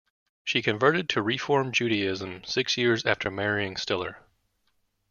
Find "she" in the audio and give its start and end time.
0.43-0.63